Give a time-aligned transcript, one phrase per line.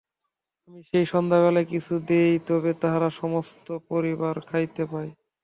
[0.69, 5.11] আমি সেই সন্ধ্যাবেলায় কিছু দিই, তবে তাহারা সমস্ত পরিবার খাইতে পায়।